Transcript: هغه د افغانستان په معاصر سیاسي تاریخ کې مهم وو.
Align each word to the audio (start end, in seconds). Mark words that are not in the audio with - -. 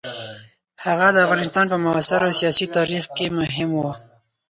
هغه 0.85 1.07
د 1.11 1.17
افغانستان 1.25 1.65
په 1.71 1.77
معاصر 1.83 2.21
سیاسي 2.39 2.65
تاریخ 2.77 3.03
کې 3.15 3.25
مهم 3.39 3.69
وو. 3.79 3.91